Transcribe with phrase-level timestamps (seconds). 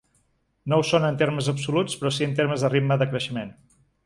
[0.71, 3.55] No ho són en termes absoluts, però sí en termes de ritme de creixement.